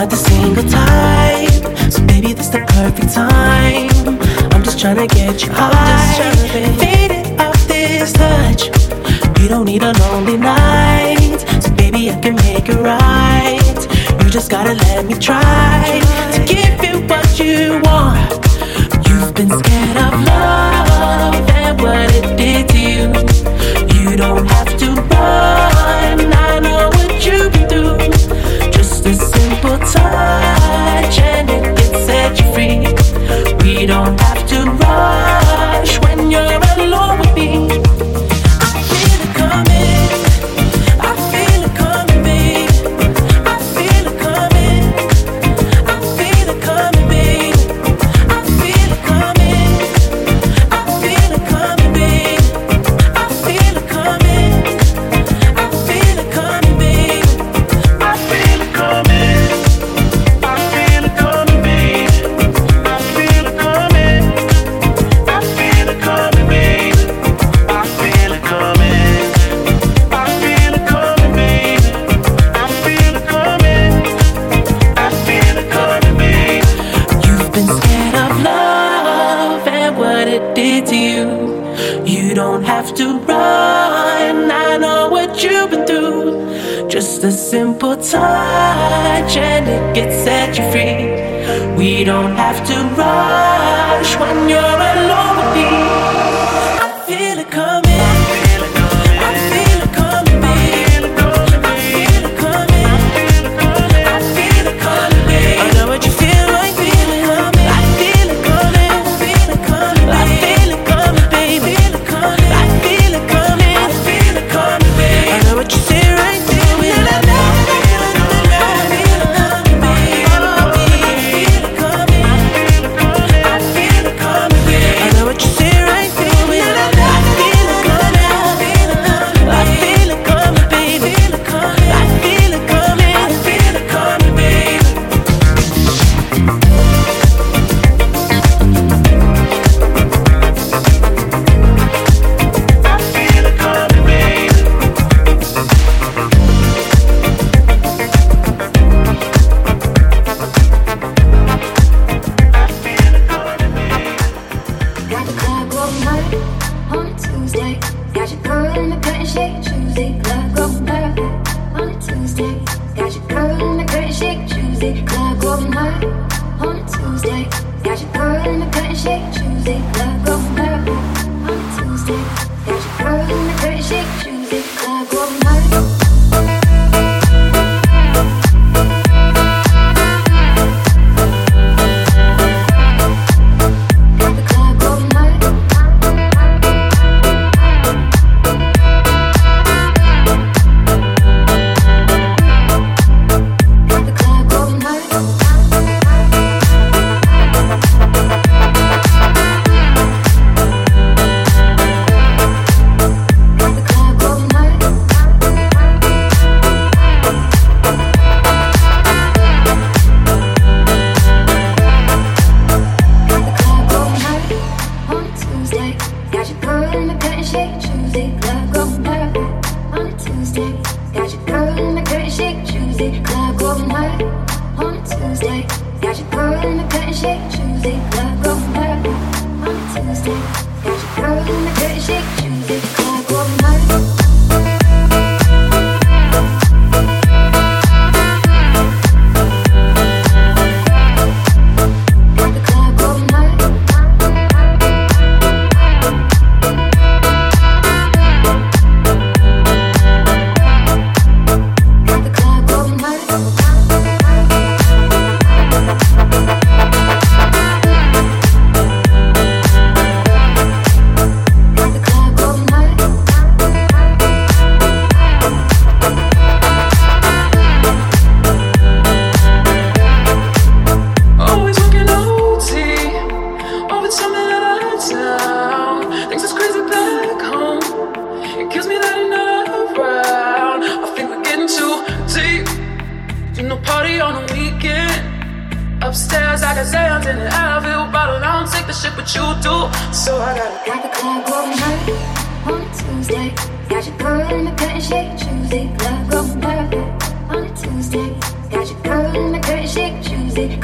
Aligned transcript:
not 0.00 0.08
the 0.08 0.16
single 0.16 0.64
type. 0.64 1.92
So 1.92 2.02
maybe 2.04 2.32
this 2.32 2.48
the 2.48 2.60
perfect 2.68 3.12
time. 3.12 3.90
I'm 4.52 4.62
just 4.62 4.80
trying 4.80 4.96
to 4.96 5.06
get 5.06 5.42
you 5.42 5.52
high. 5.52 6.32
Faded 6.78 7.38
off 7.38 7.60
this 7.68 8.12
touch. 8.12 8.68
You 9.40 9.48
don't 9.48 9.66
need 9.66 9.82
a 9.82 9.92
lonely 9.92 10.38
night. 10.38 11.36
So 11.60 11.70
baby, 11.74 12.10
I 12.10 12.18
can 12.18 12.34
make 12.36 12.70
it 12.70 12.80
right. 12.80 13.80
You 14.22 14.30
just 14.30 14.50
gotta 14.50 14.72
let 14.72 15.04
me 15.04 15.14
try 15.14 16.00
to 16.32 16.40
give 16.46 16.82
you 16.82 17.06
what 17.06 17.38
you 17.38 17.69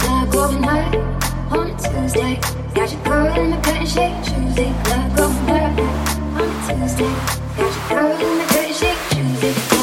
Love 0.06 0.36
over 0.36 0.60
night 0.60 0.94
on 1.50 1.70
a 1.70 1.76
Tuesday. 1.76 2.38
Got 2.74 2.92
your 2.92 3.02
girl 3.02 3.26
in 3.40 3.50
the 3.50 3.56
curtain 3.56 3.86
shake, 3.86 4.14
Tuesday. 4.24 4.72
Love 4.88 5.18
over 5.18 5.42
night 5.46 5.80
on 6.38 6.48
a 6.48 6.78
Tuesday. 6.78 7.12
Got 7.56 7.74
your 7.74 7.88
girl 7.88 8.12
in 8.12 8.38
the 8.38 8.44
curtain 8.44 8.72
shake, 8.72 8.98
Tuesday. 9.10 9.75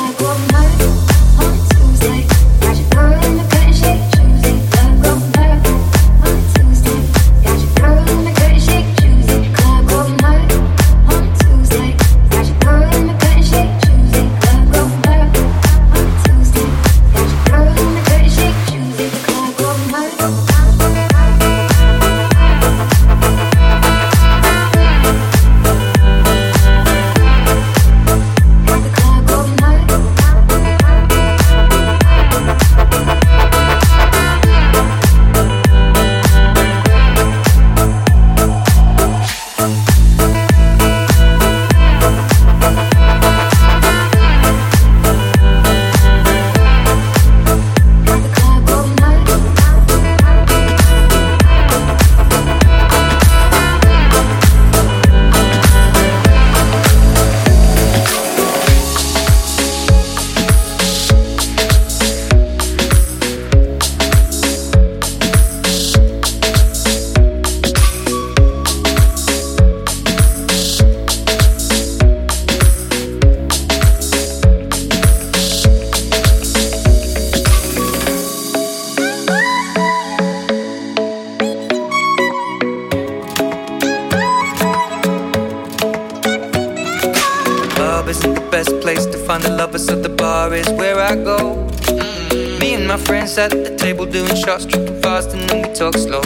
best 88.53 88.79
place 88.81 89.07
to 89.07 89.17
find 89.17 89.43
a 89.45 89.49
lover, 89.49 89.79
so 89.79 89.99
the 89.99 90.09
bar 90.09 90.53
is 90.53 90.69
where 90.79 90.99
I 90.99 91.15
go. 91.15 91.37
Mm 91.37 91.97
-hmm. 91.97 92.59
Me 92.59 92.69
and 92.77 92.85
my 92.93 92.99
friends 93.07 93.37
at 93.37 93.49
the 93.65 93.73
table 93.83 94.05
doing 94.17 94.37
shots, 94.43 94.65
tripping 94.69 94.99
fast, 95.05 95.27
and 95.33 95.41
then 95.47 95.57
we 95.63 95.69
talk 95.81 95.95
slow. 96.07 96.25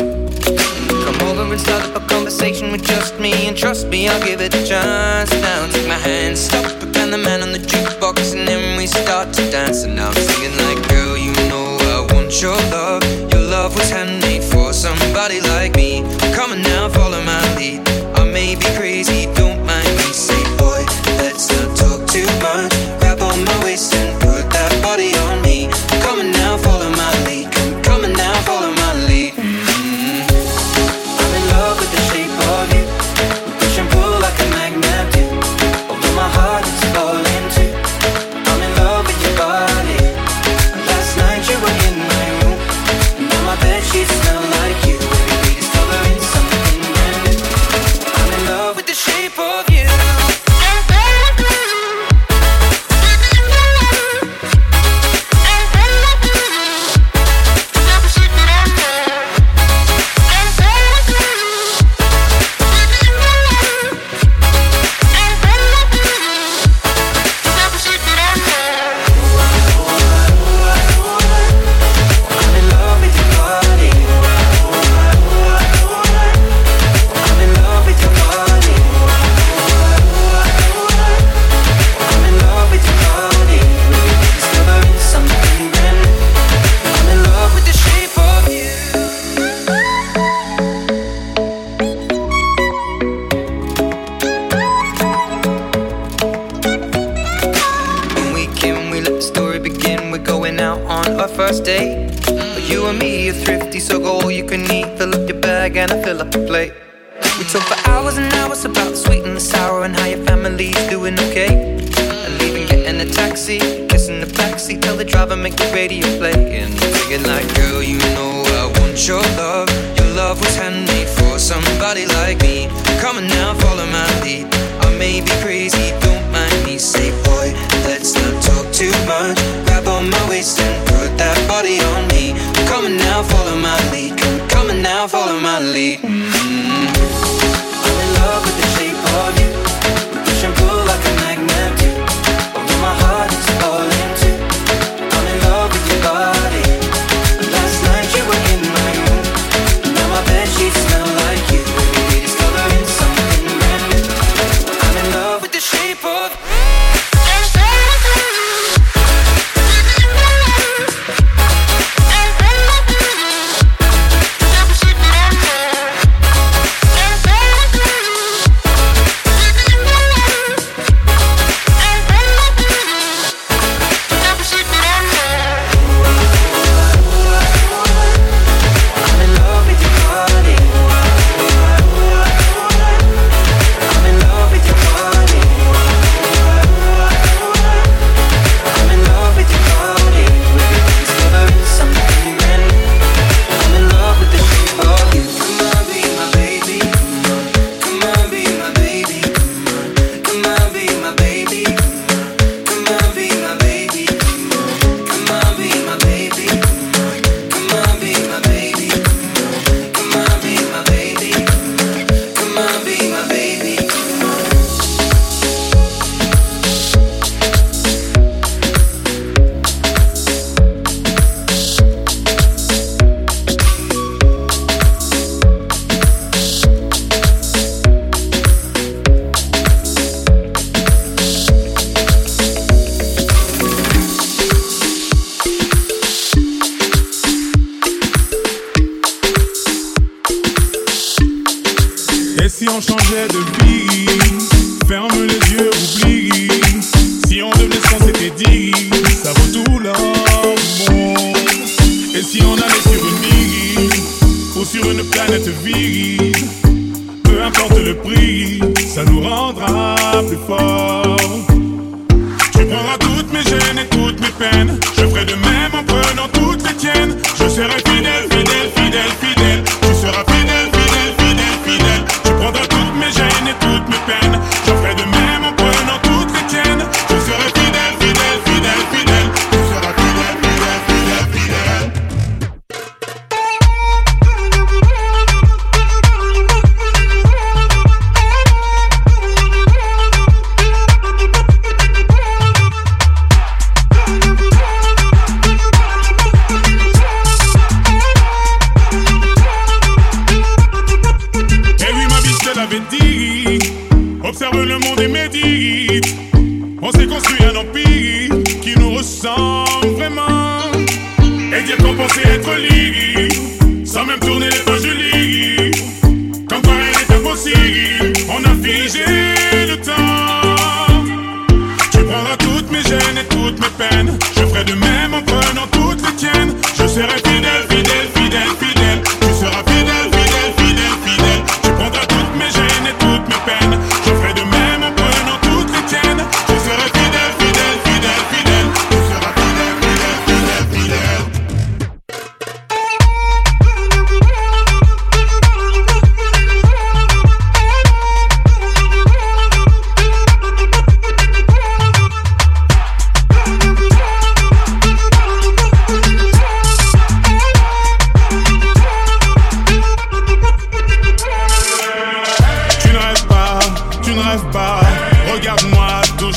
Come 1.05 1.19
over 1.29 1.43
and 1.53 1.61
start 1.67 1.83
up 1.87 1.95
a 2.01 2.03
conversation 2.15 2.65
with 2.73 2.83
just 2.93 3.13
me, 3.23 3.31
and 3.47 3.55
trust 3.63 3.83
me, 3.91 3.99
I'll 4.11 4.23
give 4.29 4.39
it 4.47 4.53
a 4.61 4.63
chance. 4.71 5.29
Now 5.47 5.59
take 5.73 5.87
my 5.95 6.01
hand, 6.09 6.33
stop, 6.37 6.65
and 7.01 7.09
the 7.15 7.21
man 7.27 7.39
on 7.45 7.51
the 7.57 7.63
jukebox, 7.71 8.17
and 8.35 8.43
then 8.49 8.63
we 8.77 8.85
start 8.87 9.27
to 9.37 9.43
dance. 9.57 9.79
And 9.87 9.95
I'm 10.05 10.15
singing 10.27 10.55
like, 10.65 10.79
girl, 10.91 11.15
you 11.25 11.33
know 11.49 11.67
I 11.95 11.99
want 12.13 12.31
your 12.43 12.59
love. 12.75 13.03
Your 13.31 13.45
love 13.55 13.71
was 13.77 13.89
handmade 13.95 14.43
for 14.51 14.67
somebody 14.73 15.39
like 15.53 15.71
me. 15.81 15.96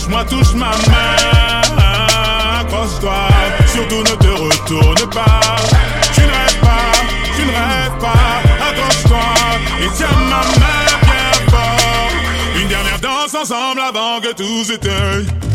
Touche-moi, 0.01 0.25
touche 0.25 0.55
ma 0.55 0.71
main. 0.71 1.61
Accroche-toi, 2.61 3.29
surtout 3.67 4.03
ne 4.03 4.17
te 4.17 4.29
retourne 4.29 5.11
pas. 5.11 5.41
Tu 6.15 6.21
ne 6.21 6.27
rêves 6.27 6.61
pas, 6.61 6.93
tu 7.37 7.43
ne 7.43 7.51
rêves 7.51 7.99
pas. 8.01 8.69
Accroche-toi 8.69 9.19
et 9.83 9.89
tiens 9.95 10.09
ma 10.29 10.41
main 10.61 10.85
bien 11.03 11.51
fort. 11.51 12.11
Une 12.61 12.69
dernière 12.69 13.01
danse 13.01 13.35
ensemble 13.35 13.81
avant 13.81 14.21
que 14.21 14.33
tout 14.33 14.65
s'éteigne. 14.65 15.50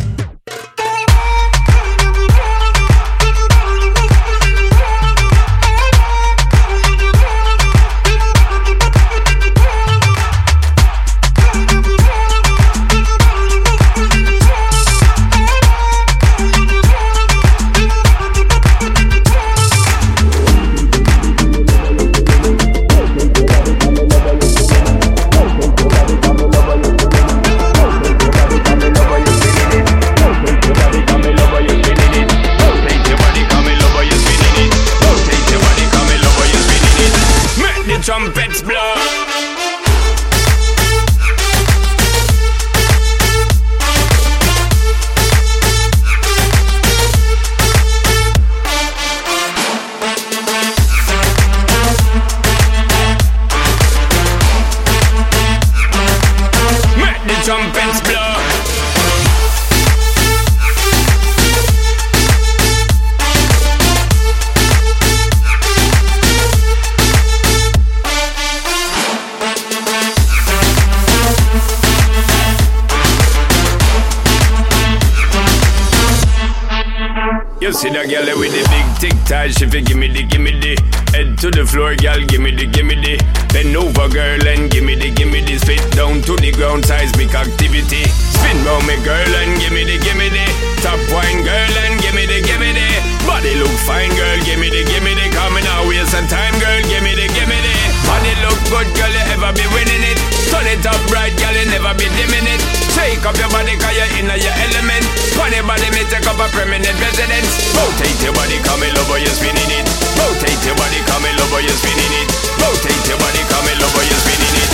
With 78.46 78.54
the 78.54 78.64
big 78.70 78.88
tic 79.02 79.18
tac, 79.26 79.52
she 79.58 79.66
fi 79.66 79.82
gimme 79.82 80.08
the 80.08 80.24
gimme 80.24 80.54
the. 80.62 80.78
Head 81.14 81.38
to 81.40 81.50
the 81.50 81.66
floor, 81.66 81.96
girl, 81.96 82.22
gimme 82.30 82.52
the 82.54 82.66
gimme 82.68 82.96
the. 82.96 83.18
Bend 83.50 83.76
over, 83.76 84.08
girl, 84.10 84.46
and 84.46 84.70
gimme 84.70 84.96
the 84.96 85.10
gimme 85.12 85.42
the. 85.42 85.58
Spit 85.58 85.82
down 85.98 86.22
to 86.24 86.36
the 86.38 86.52
ground, 86.52 86.86
seismic 86.86 87.34
activity. 87.34 88.06
Spin 88.06 88.58
round 88.66 88.86
me, 88.86 88.98
girl, 89.02 89.32
and 89.42 89.58
gimme 89.58 89.84
the 89.90 89.98
gimme 89.98 90.30
the. 90.30 90.46
Top 90.86 91.02
wine, 91.10 91.42
girl, 91.42 91.74
and 91.86 91.98
gimme 92.02 92.26
the 92.26 92.40
gimme 92.46 92.72
the. 92.78 92.88
Body 93.26 93.56
look 93.58 93.74
fine, 93.90 94.14
girl, 94.14 94.38
gimme 94.46 94.70
the 94.70 94.84
gimme 94.86 95.14
the. 95.18 95.26
Coming 95.34 95.66
out, 95.66 95.88
waste 95.88 96.12
some 96.12 96.28
time, 96.28 96.54
girl, 96.62 96.82
gimme 96.86 97.16
the 97.18 97.28
gimme 97.34 97.58
the 97.66 97.75
Body 98.06 98.34
look 98.46 98.60
good, 98.70 98.90
girl, 98.96 99.12
you 99.12 99.24
ever 99.34 99.52
be 99.54 99.66
winning 99.74 100.04
it. 100.06 100.18
Turn 100.50 100.66
it 100.70 100.86
up 100.86 101.02
right, 101.12 101.34
girl, 101.38 101.54
you 101.54 101.66
never 101.70 101.94
be 101.98 102.08
dimming 102.16 102.48
it. 102.48 102.62
Shake 102.94 103.26
up 103.26 103.36
your 103.36 103.50
body, 103.50 103.76
cause 103.76 103.94
you're 103.98 104.12
in 104.18 104.30
your 104.30 104.56
element. 104.70 105.06
Funny 105.36 105.60
body, 105.66 105.90
me 105.92 106.06
take 106.08 106.26
up 106.26 106.40
a 106.40 106.48
permanent 106.54 106.96
residence. 107.02 107.50
Rotate 107.76 108.22
your 108.24 108.34
body, 108.34 108.58
come 108.64 108.82
in 108.86 108.94
love, 108.96 109.12
you're 109.20 109.36
spinning 109.36 109.72
it. 109.74 109.86
Rotate 110.16 110.64
your 110.64 110.78
body, 110.80 111.00
come 111.10 111.26
in 111.26 111.36
love, 111.36 111.54
you're 111.60 111.76
spinning 111.76 112.14
it. 112.24 112.28
Rotate 112.62 113.06
your 113.10 113.20
body, 113.20 113.42
come 113.52 113.68
in 113.68 113.78
love, 113.82 113.98
you're 114.00 114.22
spinning 114.24 114.56
it. 114.64 114.70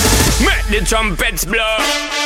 Make 0.46 0.66
the 0.70 0.86
trumpets 0.86 1.46
blow 1.46 2.21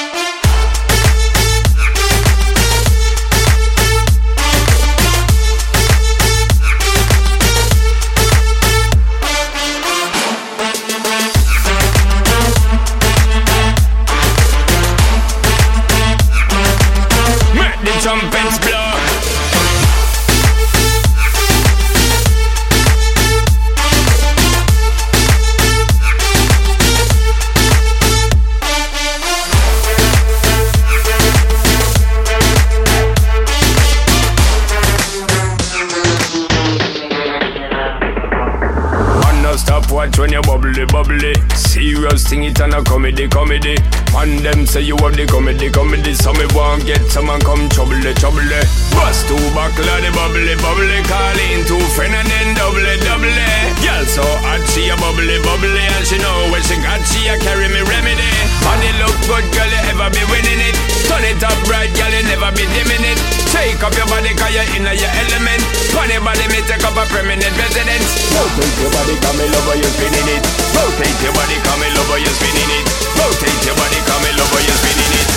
you 40.36 40.42
bubbly, 40.42 40.86
bubbly. 40.86 41.34
Serious 41.56 42.28
thing, 42.28 42.44
it 42.44 42.60
and 42.60 42.74
a 42.74 42.84
comedy, 42.84 43.28
comedy. 43.28 43.78
And 44.16 44.40
them 44.40 44.66
say 44.66 44.82
you 44.82 44.98
have 44.98 45.16
the 45.16 45.26
comedy, 45.26 45.70
comedy. 45.72 46.14
So 46.14 46.34
me 46.34 46.46
want 46.52 46.86
get 46.86 47.00
someone 47.08 47.40
come 47.40 47.70
trouble, 47.70 47.96
trouble. 48.20 48.44
Bust 48.92 49.28
two 49.28 49.40
buckle 49.56 49.88
the 49.88 50.12
bubbly, 50.12 50.56
bubbly. 50.60 51.00
Call 51.08 51.40
in 51.40 51.64
two 51.64 51.80
friend 51.96 52.12
and 52.12 52.28
then 52.28 52.56
double, 52.56 52.84
double. 53.08 53.32
Girl 53.80 54.06
so 54.12 54.24
hot, 54.44 54.60
she 54.76 54.92
a 54.92 54.96
bubbly, 55.00 55.40
bubbly. 55.40 55.84
And 55.96 56.04
she 56.04 56.20
know 56.20 56.52
when 56.52 56.62
she 56.68 56.76
got, 56.84 57.00
she 57.08 57.28
a 57.32 57.40
carry 57.40 57.72
me 57.72 57.80
remedy. 57.88 58.45
Money 58.66 58.92
look 58.98 59.16
good, 59.30 59.46
girl, 59.54 59.70
you 59.70 59.82
ever 59.94 60.10
be 60.10 60.24
winning 60.34 60.62
it. 60.66 60.76
Turn 61.06 61.22
it 61.22 61.42
up 61.46 61.56
right, 61.70 61.90
girl, 61.94 62.10
you 62.10 62.26
never 62.26 62.50
be 62.58 62.66
dimming 62.74 63.06
it. 63.06 63.18
Take 63.54 63.80
up 63.86 63.94
your 63.94 64.10
body, 64.10 64.34
cause 64.34 64.52
you're 64.52 64.68
in 64.74 64.84
your 64.84 65.14
element. 65.22 65.62
Funny 65.94 66.18
body, 66.20 66.46
me 66.50 66.60
take 66.66 66.84
up 66.84 66.98
a 66.98 67.06
permanent 67.14 67.54
residence. 67.56 68.10
Rotate 68.34 68.78
your 68.82 68.92
body, 68.92 69.16
come 69.22 69.38
me 69.38 69.46
love 69.54 69.70
you're 69.78 69.94
spinning 69.96 70.30
it. 70.34 70.44
Rotate 70.74 71.20
your 71.22 71.34
body, 71.38 71.58
come 71.62 71.80
me 71.80 71.88
love 71.94 72.12
you're 72.18 72.36
spinning 72.36 72.72
it. 72.74 72.86
Rotate 73.16 73.62
your 73.64 73.78
body, 73.78 74.00
come 74.10 74.22
me 74.26 74.32
love 74.34 74.58
you're 74.58 74.80
spinning 74.82 75.14
it. 75.22 75.28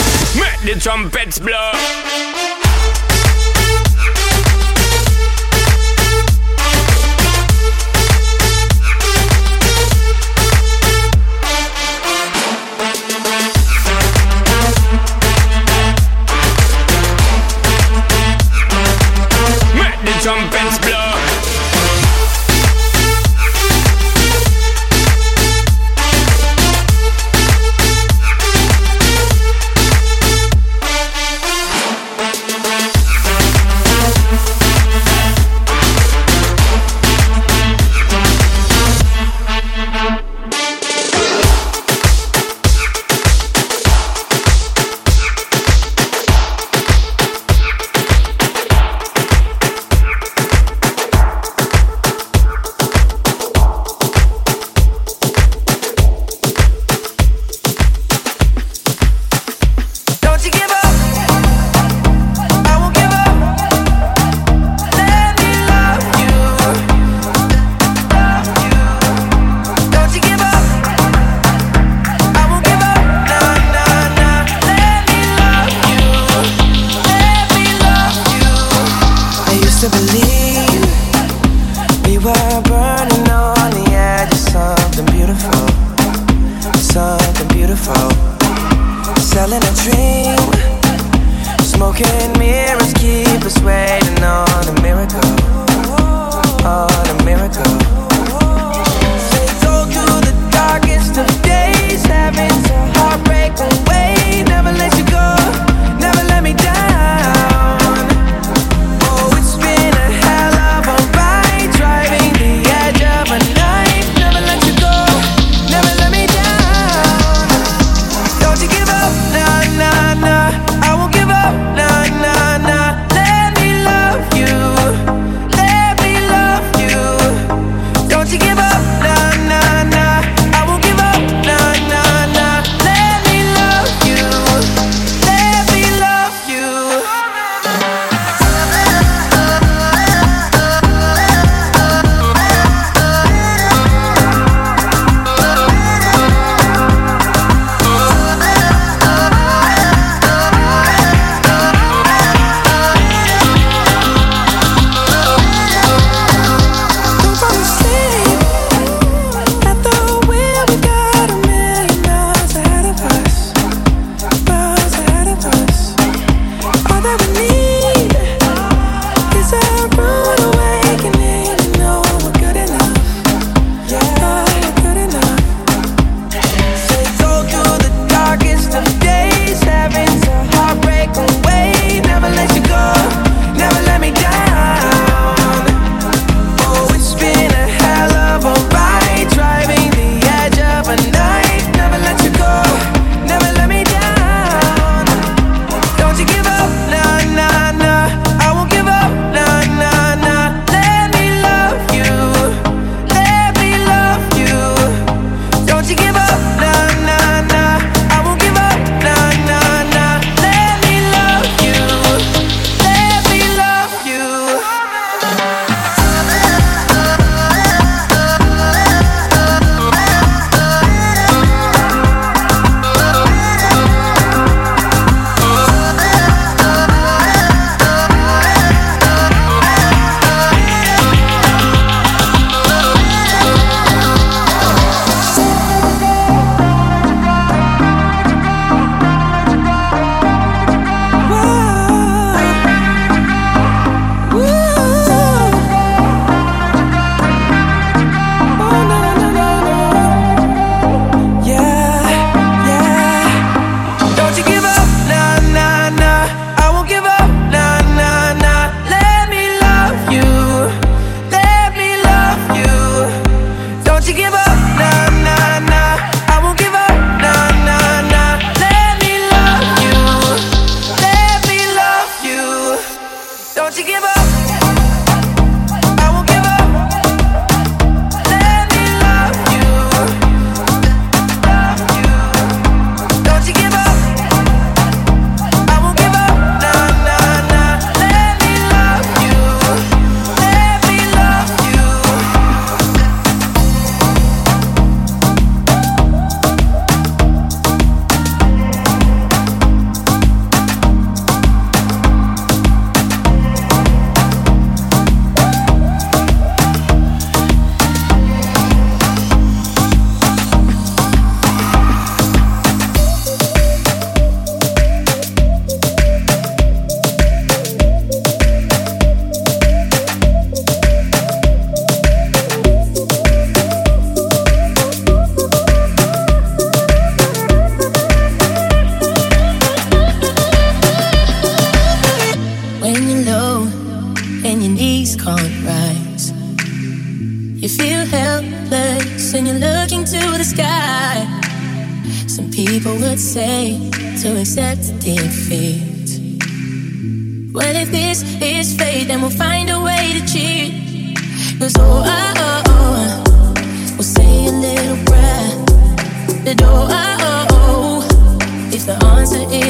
Make 0.41 0.61
the 0.65 0.75
trumpets 0.81 1.39
blow. 1.39 2.38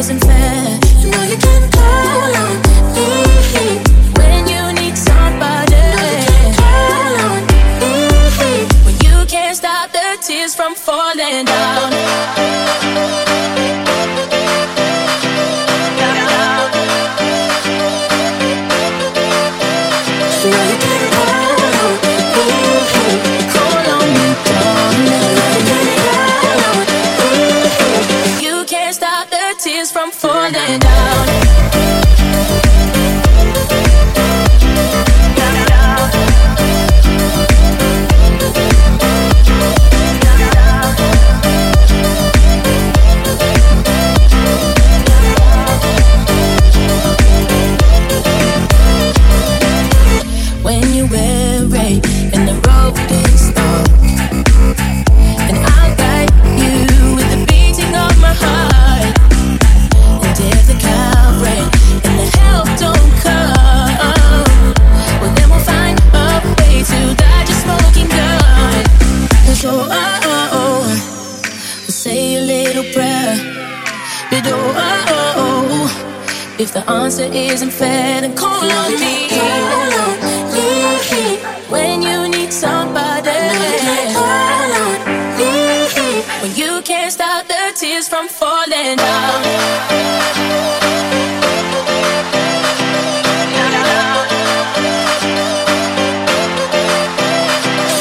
wasn't 0.09 0.25
fair. 0.25 0.79
You 1.03 1.11
know 1.11 1.23
you 1.25 1.37
can't 1.37 1.71
go 1.71 1.81
alone. 1.81 2.68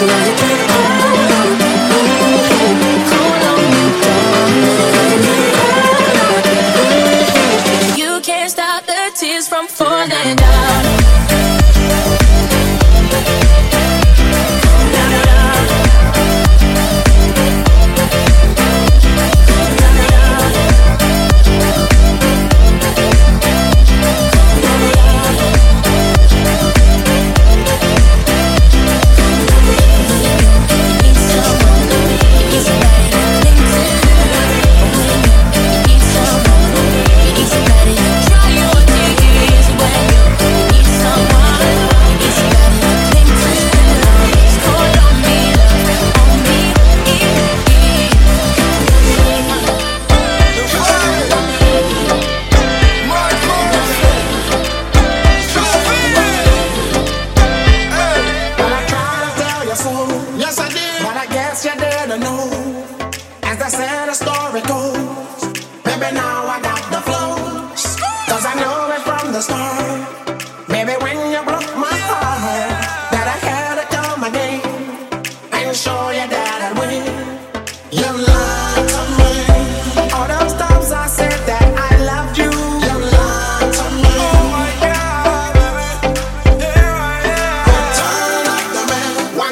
love 0.08 0.42
you. 0.42 0.47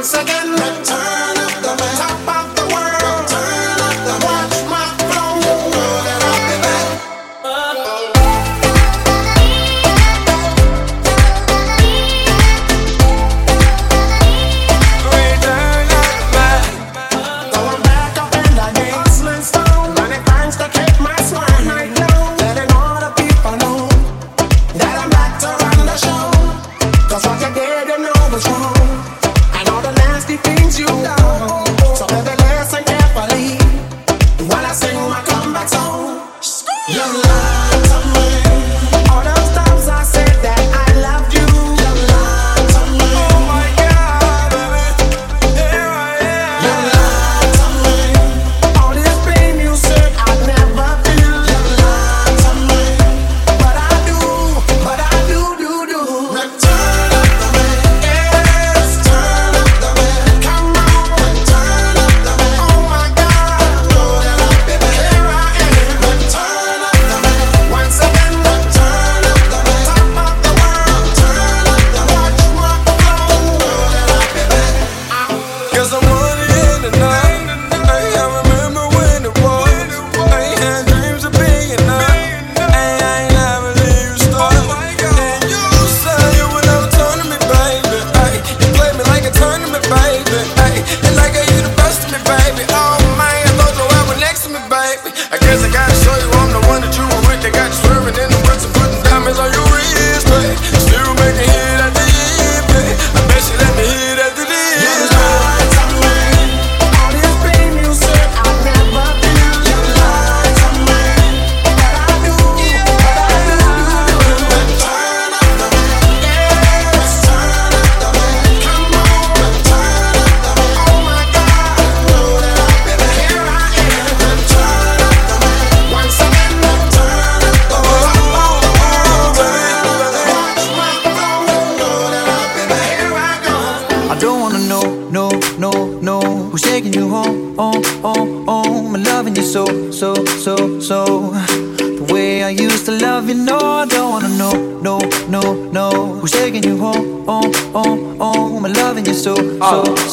once 0.06 0.14
again. 0.14 0.95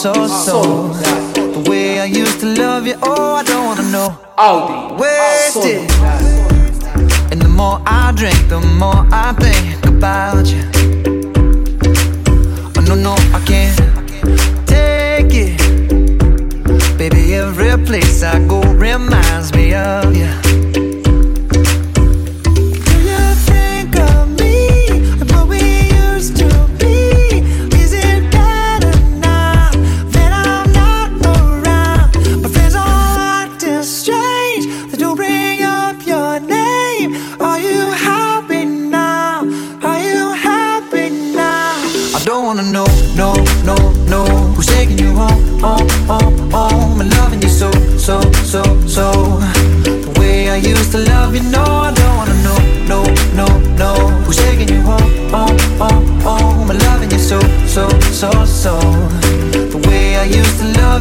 so 0.02 0.26
so. 0.26 0.81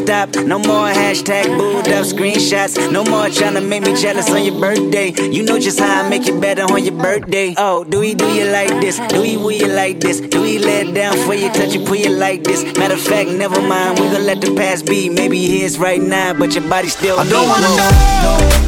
stop. 0.00 0.34
No 0.36 0.58
more 0.58 0.88
hashtag 0.88 1.46
booed 1.58 1.88
up 1.88 2.04
screenshots. 2.06 2.74
No 2.90 3.04
more 3.04 3.28
trying 3.28 3.54
to 3.54 3.60
make 3.60 3.82
me 3.82 3.94
jealous 3.94 4.30
on 4.30 4.44
your 4.44 4.58
birthday. 4.58 5.12
You 5.30 5.42
know 5.42 5.58
just 5.58 5.78
how 5.78 6.04
I 6.04 6.08
make 6.08 6.26
it 6.26 6.40
better 6.40 6.64
on 6.64 6.84
your 6.84 6.96
birthday. 6.96 7.54
Oh, 7.56 7.84
do 7.84 8.00
we 8.00 8.14
do 8.14 8.26
you 8.32 8.46
like 8.50 8.80
this? 8.80 8.98
Do 9.08 9.20
we 9.20 9.36
will 9.36 9.52
you 9.52 9.68
like 9.68 10.00
this? 10.00 10.20
Do 10.20 10.42
we 10.42 10.58
let 10.58 10.94
down 10.94 11.16
for 11.26 11.34
you, 11.34 11.50
touch 11.52 11.74
you, 11.74 11.84
pull 11.84 11.96
you 11.96 12.10
like 12.10 12.44
this? 12.44 12.64
Matter 12.78 12.94
of 12.94 13.00
fact, 13.00 13.30
never 13.30 13.60
mind. 13.60 13.98
We 13.98 14.06
gon' 14.10 14.26
let 14.26 14.40
the 14.40 14.54
past 14.54 14.86
be. 14.86 15.08
Maybe 15.08 15.38
it 15.44 15.62
is 15.62 15.78
right 15.78 16.00
now, 16.00 16.32
but 16.34 16.54
your 16.54 16.68
body 16.68 16.88
still. 16.88 17.18
I 17.18 17.28
don't 17.28 17.48
wanna 17.48 17.68
know, 17.68 17.90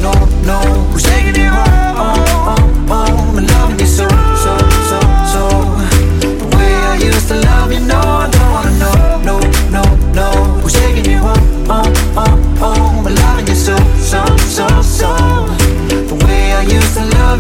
no, 0.05 0.13
no, 0.13 0.61
no. 0.61 0.61
Who's 0.93 1.03
taking 1.05 1.37
it 1.37 1.49
home? 1.49 1.82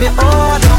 me 0.02 0.08
all. 0.18 0.71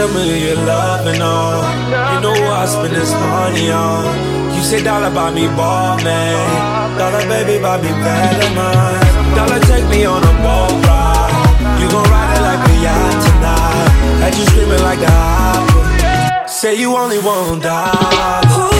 Tell 0.00 0.08
me 0.14 0.46
you're 0.46 0.56
loving 0.56 1.20
on. 1.20 1.60
You 1.92 2.20
know 2.24 2.32
I 2.32 2.64
spend 2.64 2.96
this 2.96 3.12
money 3.12 3.70
on. 3.70 4.54
You 4.56 4.62
say 4.62 4.82
dollar 4.82 5.12
buy 5.12 5.30
me 5.30 5.46
ball, 5.48 5.98
man. 6.00 6.96
Dollar 6.96 7.20
baby 7.28 7.60
buy 7.60 7.76
me 7.82 7.88
Palomar. 8.00 8.96
Dollar 9.36 9.60
take 9.68 9.86
me 9.90 10.06
on 10.06 10.22
a 10.24 10.32
ball 10.40 10.72
ride. 10.88 11.78
You 11.78 11.86
gon' 11.90 12.08
ride 12.08 12.34
it 12.34 12.42
like 12.48 12.64
a 12.70 12.74
yacht 12.80 13.16
tonight. 13.26 14.24
Had 14.24 14.34
you 14.38 14.44
screaming 14.46 14.82
like 14.88 15.00
a 15.00 15.12
opera. 15.12 16.48
Say 16.48 16.80
you 16.80 16.96
only 16.96 17.18
want 17.18 17.62
dollar. 17.62 18.79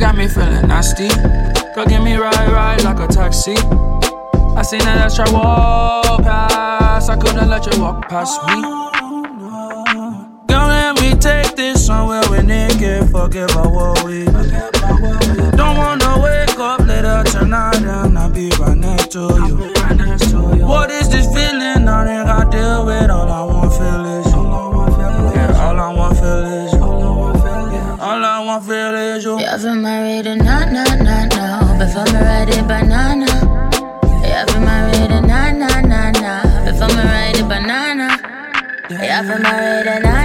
Nasty. 0.00 1.08
Girl, 1.74 1.86
give 1.86 2.02
me 2.02 2.16
ride, 2.16 2.52
ride 2.52 2.84
like 2.84 3.00
a 3.00 3.06
taxi. 3.08 3.54
I 4.56 4.62
seen 4.62 4.80
that 4.80 4.98
extra 5.04 5.30
walk 5.32 6.22
past. 6.22 7.10
I 7.10 7.16
couldn't 7.16 7.48
let 7.48 7.66
you 7.66 7.82
walk 7.82 8.08
past 8.08 8.40
me. 8.46 8.62
Girl, 10.48 10.68
let 10.68 11.00
me 11.00 11.14
take 11.18 11.56
this 11.56 11.86
somewhere 11.86 12.22
we 12.30 12.42
naked. 12.42 13.10
Forget 13.10 13.50
about 13.50 13.72
what 13.72 14.04
we. 14.04 14.24
Don't 15.56 15.76
wanna 15.76 16.20
wake 16.22 16.58
up 16.58 16.80
later 16.80 17.22
tonight 17.24 17.82
and 17.82 18.18
I'll 18.18 18.30
be 18.30 18.50
right 18.60 18.76
next 18.76 19.12
to 19.12 19.20
you. 19.20 20.66
What 20.66 20.90
is 20.90 21.08
this 21.08 21.26
feeling? 21.34 21.57
Banana. 32.68 33.30
Have 34.28 34.46
to 34.52 34.60
marry 34.60 35.00
the 35.08 35.20
na 35.30 35.50
na 35.60 35.80
na 35.80 36.10
na. 36.22 36.32
Before 36.64 36.88
me 36.96 37.02
ride 37.02 37.34
the 37.36 37.44
banana. 37.48 38.08
Marry 38.90 39.08
the 39.28 39.36
na 39.44 39.82
na 39.86 39.94
na 40.04 40.17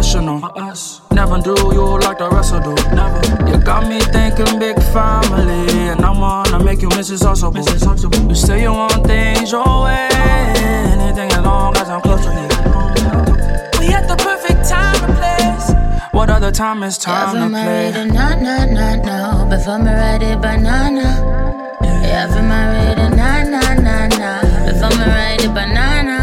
us. 0.00 1.02
Never 1.12 1.38
do 1.40 1.54
you 1.74 1.98
like 2.00 2.18
the 2.18 2.28
rest 2.30 2.54
of 2.54 2.64
do. 2.64 2.74
Never. 2.94 3.20
You 3.50 3.62
got 3.62 3.86
me 3.86 4.00
thinking 4.00 4.58
big 4.58 4.76
family, 4.94 5.88
and 5.88 6.04
I'm 6.04 6.20
gonna 6.20 6.64
make 6.64 6.80
you 6.80 6.88
Mrs. 6.88 7.22
Huxtable. 7.22 8.28
You 8.28 8.34
say 8.34 8.62
you 8.62 8.72
want 8.72 9.06
things 9.06 9.52
your 9.52 9.84
way, 9.84 10.08
anything 10.94 11.30
as 11.30 11.44
long 11.44 11.76
as 11.76 11.88
I'm 11.88 12.00
close 12.00 12.24
to 12.24 12.32
you. 12.32 12.48
We 13.78 13.92
at 13.92 14.08
the 14.08 14.16
perfect 14.16 14.68
time 14.68 15.04
and 15.04 15.16
place. 15.20 16.12
What 16.12 16.30
other 16.30 16.50
time 16.50 16.82
is 16.82 16.96
time 16.96 17.36
yeah, 17.36 17.44
to 17.44 17.48
play? 17.50 17.92
Ready, 17.92 18.10
nah, 18.10 18.34
nah, 18.36 18.64
nah, 18.64 18.96
no. 18.96 19.50
Before 19.50 19.78
me 19.78 19.92
ready, 19.92 20.34
banana. 20.40 21.08
Yeah, 21.82 22.26
for 22.32 22.42
my 22.42 22.66
ready, 22.72 23.16
nah, 23.16 23.42
nah, 23.42 23.74
nah, 23.74 24.06
nah. 24.18 24.66
Before 24.66 24.96
me 24.98 25.04
ready, 25.12 25.46
banana. 25.48 26.19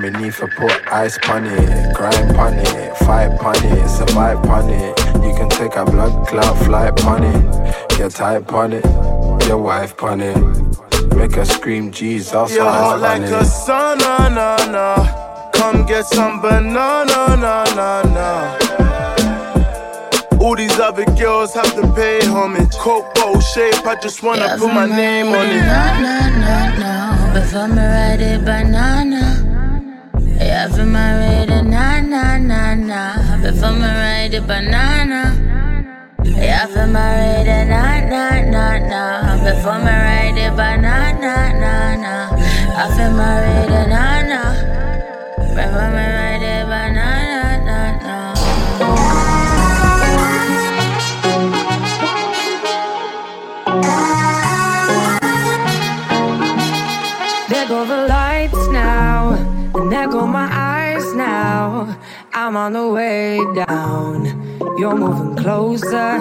Me 0.00 0.10
knee 0.10 0.30
for 0.30 0.48
put 0.48 0.72
ice 0.92 1.18
pon 1.18 1.44
it, 1.44 1.94
grind 1.94 2.34
pon 2.34 2.54
it, 2.54 2.96
fight 2.98 3.38
pon 3.38 3.54
it, 3.56 3.88
survive 3.88 4.42
pon 4.42 4.68
it. 4.70 4.98
You 5.16 5.34
can 5.34 5.48
take 5.50 5.76
a 5.76 5.84
blood 5.84 6.26
clot 6.26 6.56
flight 6.64 6.96
pon 6.96 7.24
it, 7.24 7.88
get 7.98 8.12
tight 8.12 8.46
pon 8.46 8.72
it, 8.72 8.84
your 9.46 9.58
wife 9.58 9.96
pon 9.96 10.20
it. 10.20 10.36
Make 11.14 11.34
her 11.34 11.44
scream 11.44 11.90
Jesus 11.92 12.54
You're 12.54 12.64
hot 12.64 13.00
like 13.00 13.22
a 13.22 13.44
sun, 13.44 13.98
na 13.98 14.28
na 14.28 14.56
na. 14.70 15.50
Come 15.52 15.84
get 15.84 16.06
some 16.06 16.40
banana, 16.40 17.36
na 17.36 17.64
na 17.74 18.02
na. 18.16 18.58
All 20.40 20.56
these 20.56 20.78
other 20.80 21.04
girls 21.16 21.52
have 21.54 21.74
to 21.74 21.92
pay 21.94 22.24
homage. 22.24 22.72
Coke 22.76 23.14
bowl 23.14 23.40
shape, 23.40 23.86
I 23.86 23.96
just 24.00 24.22
wanna 24.22 24.46
yeah, 24.46 24.56
put 24.56 24.72
my 24.72 24.86
name 24.86 25.26
on 25.28 25.46
it. 25.46 25.60
No, 25.60 25.84
no, 26.04 26.16
no, 26.44 26.78
no. 26.80 27.34
Before 27.34 27.68
me 27.68 27.82
ride 27.82 28.20
it 28.20 28.44
banana. 28.44 29.19
Yeah, 30.60 30.68
for 30.76 30.84
my 30.84 31.16
ride 31.16 31.64
na 31.64 32.00
na 32.00 32.36
na 32.36 32.74
na. 32.74 33.00
Before 33.40 33.72
me 33.72 33.88
ride 33.88 34.34
it 34.34 34.46
banana. 34.46 35.32
Yeah, 36.36 36.66
for 36.66 36.86
my 36.86 37.00
ride 37.00 37.64
na 37.72 37.82
na 38.12 38.24
na 38.52 38.64
na. 38.92 39.02
Before 39.40 39.78
me 39.80 39.88
ride 39.88 40.36
it 40.36 40.52
banana 40.54 41.34
na 41.62 41.96
na. 42.04 42.14
I 42.76 42.84
feel 42.94 43.10
my 43.16 43.40
ride 43.40 43.88
na 43.88 44.20
na. 44.28 44.42
Before 45.56 45.90
me 45.96 46.04
ride 46.12 46.39
I'm 62.50 62.56
on 62.56 62.72
the 62.72 62.88
way 62.88 63.38
down. 63.54 64.24
You're 64.76 64.96
moving 64.96 65.36
closer. 65.36 66.18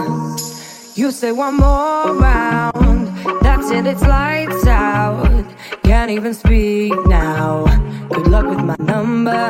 You 0.94 1.10
say 1.10 1.32
one 1.32 1.56
more 1.56 2.14
round. 2.14 3.08
That's 3.42 3.72
it, 3.72 3.88
it's 3.88 4.04
lights 4.04 4.68
out. 4.68 5.44
Can't 5.82 6.12
even 6.12 6.36
speak 6.36 6.94
now. 7.08 7.66
Good 8.10 8.28
luck 8.28 8.46
with 8.46 8.64
my 8.64 8.76
number. 8.78 9.50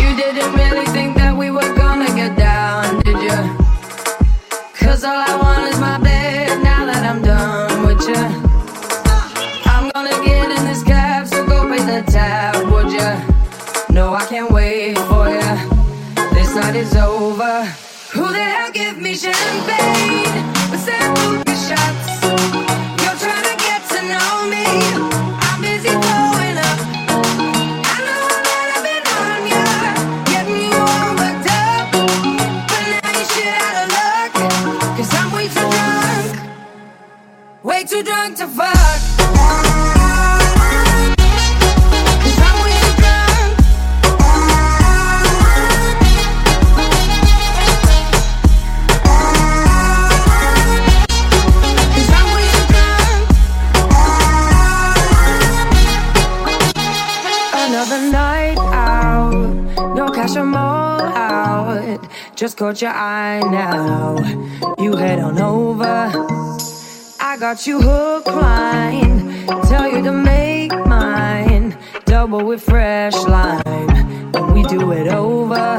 You 0.00 0.16
didn't 0.16 0.54
really 0.54 0.86
think 0.86 1.14
that 1.18 1.36
we 1.36 1.50
were 1.50 1.74
gonna 1.76 2.08
get 2.16 2.34
down, 2.38 3.02
did 3.02 3.20
you? 3.20 3.38
Cause 4.76 5.04
all 5.04 5.14
I 5.14 5.36
want 5.36 5.74
is 5.74 5.78
my 5.78 5.98
baby. 5.98 6.15
Is 16.76 16.94
over. 16.94 17.64
Who 18.12 18.28
the 18.32 18.44
hell 18.54 18.70
give 18.70 18.98
me 18.98 19.14
champagne? 19.14 20.44
With 20.70 20.84
sambuca 20.86 21.54
shots. 21.66 22.06
You're 23.02 23.18
trying 23.24 23.46
to 23.50 23.56
get 23.66 23.80
to 23.94 24.00
know 24.12 24.32
me. 24.52 24.66
I'm 25.46 25.58
busy 25.62 25.88
throwing 25.88 26.58
up. 26.68 26.78
I 27.92 27.98
know 28.06 28.24
that 28.48 28.66
I've 28.74 28.84
been 28.88 29.04
on 29.24 29.40
ya, 29.52 29.64
getting 30.32 30.60
you 30.66 30.76
all 30.92 31.12
worked 31.20 31.48
up. 31.64 31.84
But 32.70 32.84
now 32.92 33.10
you 33.18 33.24
shit 33.32 33.54
out 33.64 33.76
of 33.82 33.88
luck. 33.98 34.32
Cause 34.96 35.12
I'm 35.18 35.28
way 35.32 35.46
too 35.56 35.68
drunk. 35.74 36.28
Way 37.64 37.84
too 37.84 38.02
drunk 38.02 38.36
to 38.36 38.46
fuck. 38.48 38.75
Caught 62.56 62.80
your 62.80 62.90
eye 62.90 63.40
now. 63.40 64.16
You 64.78 64.96
head 64.96 65.18
on 65.20 65.38
over. 65.38 66.10
I 67.20 67.36
got 67.38 67.66
you 67.66 67.80
hook 67.82 68.26
line. 68.26 69.46
Tell 69.68 69.86
you 69.86 70.02
to 70.02 70.12
make 70.12 70.72
mine. 70.86 71.76
Double 72.06 72.44
with 72.46 72.62
fresh 72.62 73.14
lime. 73.14 74.32
When 74.32 74.54
we 74.54 74.62
do 74.64 74.92
it 74.92 75.08
over. 75.08 75.78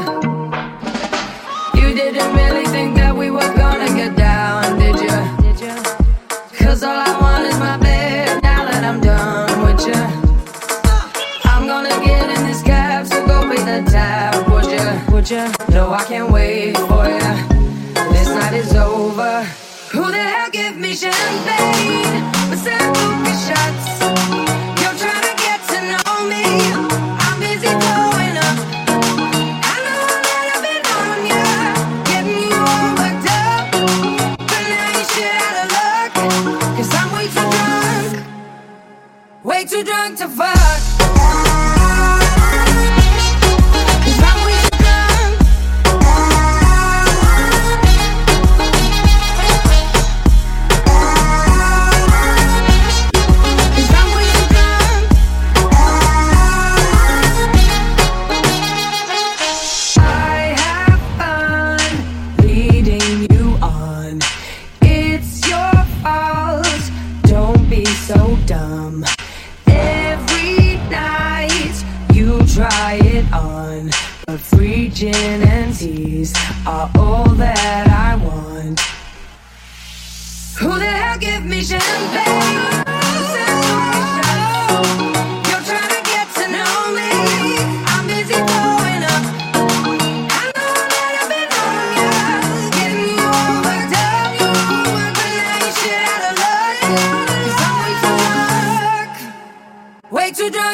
You 1.73 1.95
didn't 1.95 2.35
really 2.35 2.65
think 2.65 2.95
that 2.97 3.15
we 3.17 3.31
were 3.31 3.53
gonna 3.55 3.89
get 3.95 4.15
down, 4.15 4.77
did 4.77 4.99
you? 4.99 5.17
Cause 6.59 6.83
all 6.83 6.95
I 6.95 7.19
want 7.19 7.45
is 7.47 7.57
my 7.57 7.77
bed 7.77 8.43
now 8.43 8.65
that 8.65 8.83
I'm 8.83 9.01
done 9.01 9.63
with 9.65 9.87
you. 9.87 10.03
I'm 11.43 11.65
gonna 11.65 12.05
get 12.05 12.37
in 12.37 12.45
this 12.45 12.61
cab, 12.61 13.07
so 13.07 13.25
go 13.25 13.49
pay 13.49 13.63
the 13.63 13.89
tab, 13.89 14.47
would 14.51 14.65
you? 14.65 15.13
Would 15.13 15.29
you? 15.31 15.66
No, 15.87 15.93
I 15.93 16.03
can't 16.03 16.29
wait 16.29 16.77
for 16.77 17.05
you. 17.07 18.11
This 18.11 18.27
night 18.27 18.55
is 18.55 18.73
over. 18.73 19.41
Who 19.93 20.11
the 20.11 20.17
hell 20.17 20.49
give 20.51 20.75
me 20.75 20.93
champagne? 20.93 22.29
Sambuca 22.51 23.47
shots. 23.47 23.96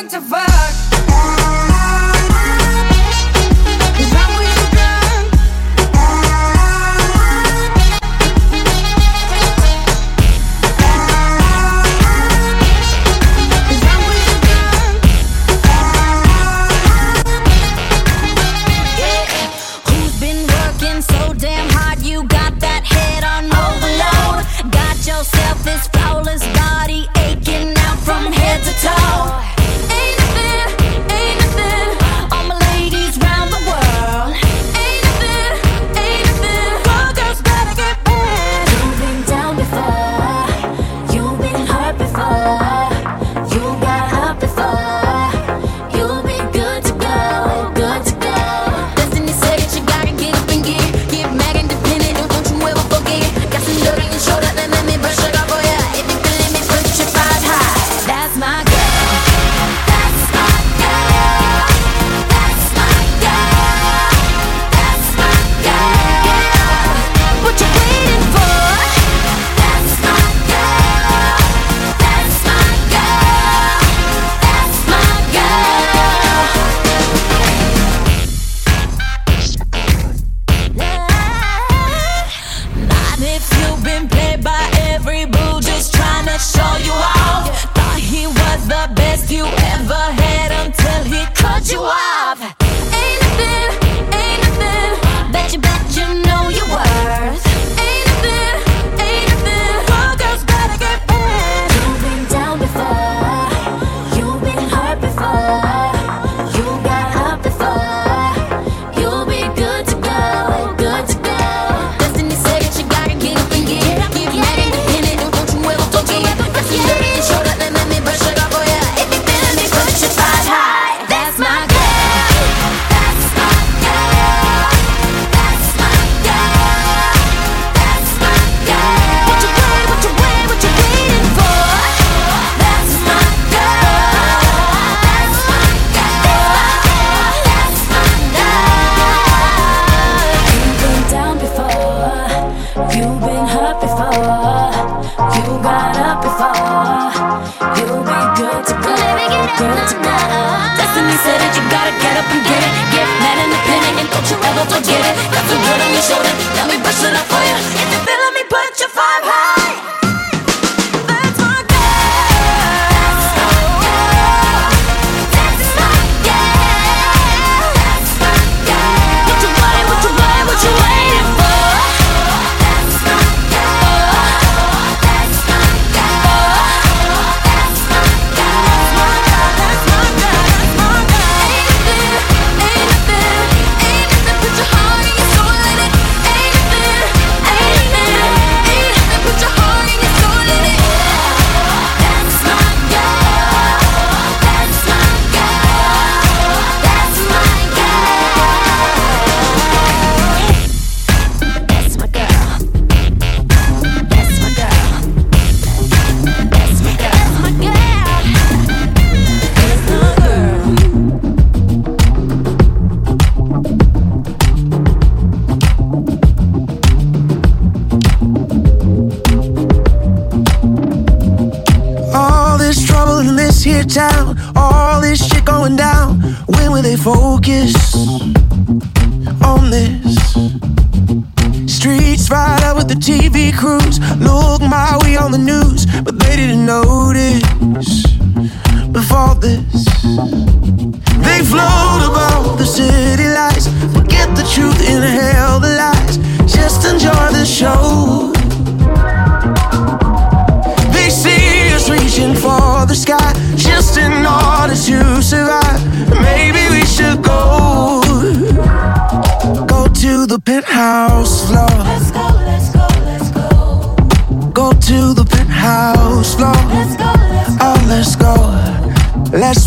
To 0.09 0.19
fuck. 0.19 0.52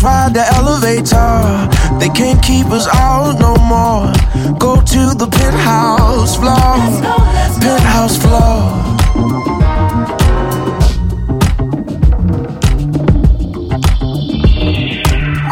Let's 0.07 0.15
ride 0.15 0.33
the 0.35 0.45
elevator. 0.55 1.99
They 1.99 2.07
can't 2.07 2.41
keep 2.41 2.67
us 2.67 2.87
out 2.87 3.39
no 3.39 3.55
more. 3.67 4.13
Go 4.57 4.79
to 4.79 5.13
the 5.13 5.27
penthouse 5.27 6.37
floor. 6.37 6.77
Penthouse 7.59 8.17
floor. 8.17 8.87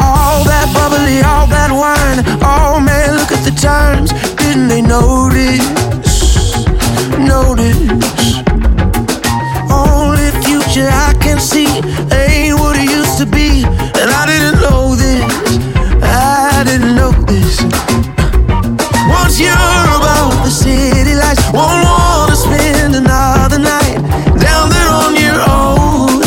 All 0.00 0.44
that 0.44 0.66
bubbly, 0.72 1.20
all 1.20 1.46
that 1.48 1.70
wine. 1.70 2.24
Oh 2.40 2.80
man, 2.80 3.16
look 3.16 3.32
at 3.32 3.44
the 3.44 3.54
times. 3.60 4.12
Didn't 4.36 4.68
they 4.68 4.80
notice? 4.80 5.68
Notice. 7.18 7.76
Only 9.70 10.30
future 10.44 10.88
I 10.88 11.14
can 11.20 11.40
see 11.40 11.65
You're 19.38 19.52
about 19.52 20.44
the 20.44 20.50
city 20.50 21.14
lights, 21.14 21.44
won't 21.52 21.84
wanna 21.84 22.34
spend 22.34 22.94
another 22.94 23.58
night 23.58 24.00
down 24.40 24.70
there 24.70 24.88
on 24.88 25.14
your 25.14 25.36
own. 25.44 26.22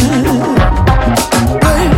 Hey, 1.65 1.89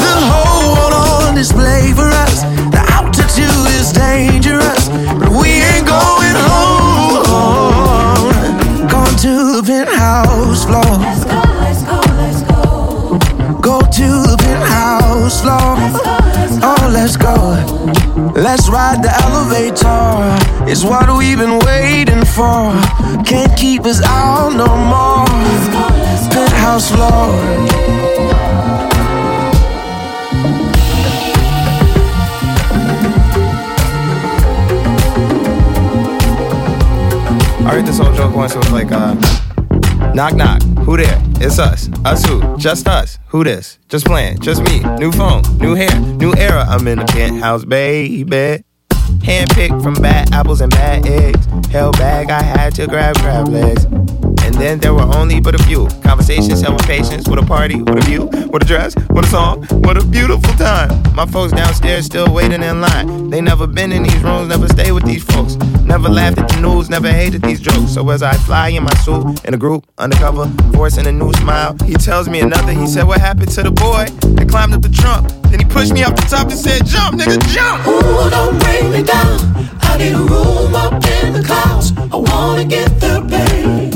the 0.00 0.14
whole 0.30 0.72
world 0.72 0.94
on 0.94 1.34
display 1.34 1.92
for 1.92 2.08
us. 2.08 2.40
The 2.72 2.80
altitude 2.96 3.68
is 3.76 3.92
dangerous, 3.92 4.88
but 5.20 5.28
we 5.28 5.60
ain't 5.60 5.86
going 5.86 6.36
home. 6.48 8.32
Going 8.88 9.16
to 9.26 9.60
the 9.60 9.62
penthouse 9.62 10.64
floor. 10.64 10.96
Let's 10.96 11.24
go, 11.24 11.42
let's 11.60 11.82
go, 11.84 12.00
let's 12.16 12.42
go. 12.48 13.18
Go 13.60 13.80
to 13.80 14.08
the 14.24 14.36
penthouse 14.40 15.42
floor. 15.42 15.76
Oh, 16.62 16.88
let's 16.90 17.16
go. 17.18 17.34
Let's 18.34 18.68
ride 18.68 19.02
the 19.02 19.12
elevator. 19.24 20.45
It's 20.68 20.82
what 20.82 21.08
we've 21.16 21.38
been 21.38 21.60
waiting 21.60 22.24
for. 22.24 22.72
Can't 23.24 23.56
keep 23.56 23.84
us 23.84 24.02
out 24.02 24.52
no 24.52 24.66
more. 24.66 25.24
Penthouse 26.28 26.90
floor. 26.90 27.30
I 37.64 37.70
heard 37.70 37.86
this 37.86 37.98
whole 37.98 38.12
joke 38.14 38.34
once. 38.34 38.54
It 38.54 38.58
was 38.58 38.72
like, 38.72 38.90
uh, 38.90 39.14
knock 40.14 40.34
knock, 40.34 40.62
who 40.84 40.96
there? 40.96 41.22
It's 41.40 41.60
us. 41.60 41.88
Us 42.04 42.24
who? 42.24 42.56
Just 42.58 42.88
us. 42.88 43.18
Who 43.28 43.44
this? 43.44 43.78
Just 43.88 44.04
playing. 44.04 44.40
Just 44.40 44.62
me. 44.64 44.80
New 44.98 45.12
phone. 45.12 45.42
New 45.58 45.74
hair. 45.74 46.00
New 46.00 46.34
era. 46.34 46.66
I'm 46.68 46.88
in 46.88 46.98
the 46.98 47.04
penthouse, 47.04 47.64
baby. 47.64 48.64
Handpicked 49.26 49.82
from 49.82 49.94
bad 49.94 50.32
apples 50.32 50.60
and 50.60 50.70
bad 50.70 51.04
eggs. 51.04 51.44
Held 51.72 51.98
bag, 51.98 52.30
I 52.30 52.40
had 52.40 52.76
to 52.76 52.86
grab 52.86 53.16
crab 53.16 53.48
legs. 53.48 53.84
And 54.56 54.64
then 54.64 54.78
there 54.78 54.94
were 54.94 55.14
only 55.14 55.38
but 55.38 55.54
a 55.54 55.62
few 55.64 55.86
conversations 56.02 56.62
held 56.62 56.76
with 56.76 56.86
patience, 56.86 57.28
with 57.28 57.38
a 57.38 57.44
party, 57.44 57.82
with 57.82 57.98
a 57.98 58.00
view, 58.06 58.24
with 58.24 58.62
a 58.62 58.64
dress, 58.64 58.96
with 59.10 59.26
a 59.26 59.28
song, 59.28 59.66
what 59.84 59.98
a 59.98 60.04
beautiful 60.06 60.50
time. 60.54 60.88
My 61.14 61.26
folks 61.26 61.52
downstairs 61.52 62.06
still 62.06 62.32
waiting 62.32 62.62
in 62.62 62.80
line. 62.80 63.28
They 63.28 63.42
never 63.42 63.66
been 63.66 63.92
in 63.92 64.02
these 64.04 64.22
rooms, 64.22 64.48
never 64.48 64.66
stay 64.68 64.92
with 64.92 65.04
these 65.04 65.22
folks. 65.24 65.56
Never 65.84 66.08
laughed 66.08 66.38
at 66.38 66.48
the 66.48 66.62
news, 66.62 66.88
never 66.88 67.12
hated 67.12 67.42
these 67.42 67.60
jokes. 67.60 67.92
So 67.92 68.08
as 68.08 68.22
I 68.22 68.32
fly 68.32 68.68
in 68.68 68.84
my 68.84 68.94
suit, 69.04 69.44
in 69.44 69.52
a 69.52 69.58
group, 69.58 69.86
undercover, 69.98 70.46
forcing 70.72 71.06
a 71.06 71.12
new 71.12 71.34
smile, 71.34 71.76
he 71.84 71.92
tells 71.92 72.26
me 72.26 72.40
another. 72.40 72.72
He 72.72 72.86
said, 72.86 73.06
What 73.06 73.20
happened 73.20 73.50
to 73.50 73.62
the 73.62 73.70
boy 73.70 74.06
that 74.36 74.48
climbed 74.48 74.72
up 74.72 74.80
the 74.80 74.88
trunk? 74.88 75.28
Then 75.50 75.58
he 75.60 75.66
pushed 75.66 75.92
me 75.92 76.02
off 76.02 76.16
the 76.16 76.22
top 76.22 76.48
and 76.48 76.58
said, 76.58 76.86
Jump, 76.86 77.20
nigga, 77.20 77.38
jump! 77.52 77.86
Ooh, 77.86 78.30
don't 78.30 78.58
bring 78.60 78.90
me 78.90 79.02
down. 79.02 79.38
I 79.82 79.98
need 79.98 80.14
a 80.14 80.18
room 80.18 80.74
up 80.74 80.94
in 80.94 81.34
the 81.34 81.42
clouds. 81.44 81.92
I 82.10 82.16
wanna 82.16 82.64
get 82.64 82.88
there, 83.00 83.20
babe. 83.20 83.95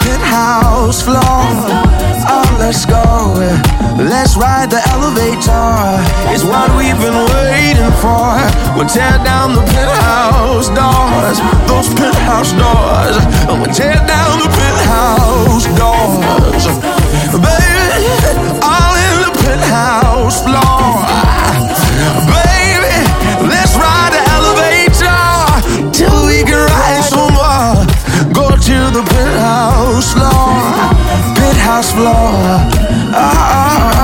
penthouse 0.31 1.01
floor. 1.01 1.43
Oh, 2.31 2.55
let's 2.57 2.85
go. 2.85 3.35
Let's 3.99 4.37
ride 4.37 4.71
the 4.71 4.81
elevator. 4.95 5.99
It's 6.31 6.43
what 6.43 6.71
we've 6.77 6.95
been 6.95 7.19
waiting 7.35 7.91
for. 7.99 8.39
We'll 8.75 8.87
tear 8.87 9.19
down 9.23 9.55
the 9.55 9.63
penthouse 9.75 10.69
doors. 10.71 11.37
Those 11.67 11.89
penthouse 11.99 12.53
doors. 12.55 13.15
We'll 13.59 13.73
tear 13.75 13.99
down 14.07 14.39
the 14.39 14.49
penthouse 14.55 15.67
doors. 15.75 16.65
Baby, 17.35 17.91
all 18.63 18.93
in 19.07 19.15
the 19.27 19.31
penthouse 19.43 20.43
floor. 20.43 21.40
Penthouse 31.81 31.93
floor, 31.93 32.69
penthouse 32.69 32.75
floor. 32.75 33.11
Ah, 33.13 34.00